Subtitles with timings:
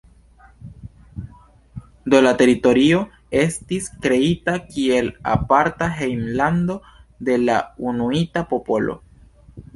[2.13, 3.01] Do la teritorio
[3.41, 6.81] estis kreita kiel aparta hejmlando
[7.31, 7.61] de la
[7.93, 8.99] inuita popolo.